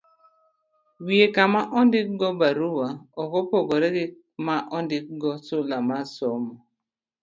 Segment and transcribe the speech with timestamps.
[1.05, 2.87] Wiye kama ondikgo barua
[3.21, 4.05] ok opogore gi
[4.45, 6.53] ma ondikgo sula mar somo.